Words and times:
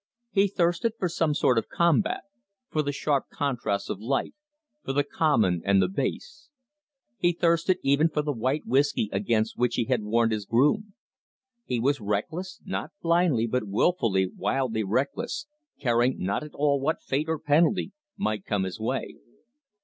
He 0.31 0.47
thirsted 0.47 0.93
for 0.97 1.07
some 1.07 1.35
sort 1.35 1.59
of 1.59 1.69
combat, 1.69 2.21
for 2.71 2.81
the 2.81 2.91
sharp 2.91 3.25
contrasts 3.31 3.87
of 3.87 3.99
life, 3.99 4.33
for 4.83 4.93
the 4.93 5.03
common 5.03 5.61
and 5.63 5.79
the 5.79 5.87
base; 5.87 6.49
he 7.19 7.33
thirsted 7.33 7.77
even 7.83 8.09
for 8.09 8.23
the 8.23 8.31
white 8.33 8.65
whiskey 8.65 9.11
against 9.13 9.59
which 9.59 9.75
he 9.75 9.85
had 9.85 10.01
warned 10.01 10.31
his 10.31 10.47
groom. 10.47 10.95
He 11.65 11.79
was 11.79 12.01
reckless 12.01 12.59
not 12.65 12.89
blindly, 12.99 13.45
but 13.45 13.67
wilfully, 13.67 14.25
wildly 14.25 14.83
reckless, 14.83 15.45
caring 15.79 16.17
not 16.17 16.41
at 16.41 16.55
all 16.55 16.79
what 16.79 17.03
fate 17.03 17.29
or 17.29 17.37
penalty 17.37 17.91
might 18.17 18.43
come 18.43 18.63
his 18.63 18.79
way. 18.79 19.17